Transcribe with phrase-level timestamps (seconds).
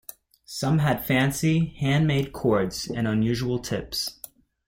[0.47, 4.19] Some had fancy, hand-made cords, and unusual tips.